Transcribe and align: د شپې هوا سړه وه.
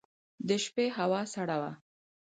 د 0.47 0.49
شپې 0.63 0.85
هوا 0.97 1.21
سړه 1.33 1.55
وه. 1.61 1.71